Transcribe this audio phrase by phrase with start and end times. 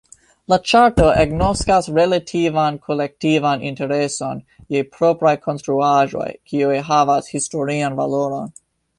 [0.51, 4.41] La ĉarto agnoskas relativan kolektivan intereson
[4.75, 8.51] je propraj konstruaĵoj, kiuj havas historian valoron.